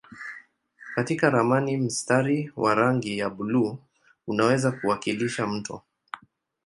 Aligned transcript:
Katika 0.95 1.29
ramani 1.29 1.77
mstari 1.77 2.51
wa 2.55 2.75
rangi 2.75 3.17
ya 3.17 3.29
buluu 3.29 3.77
unaweza 4.27 4.71
kuwakilisha 4.71 5.47
mto. 5.47 5.81